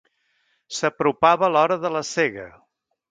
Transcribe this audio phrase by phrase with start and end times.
[0.77, 2.47] S'apropava l'hora de la sega.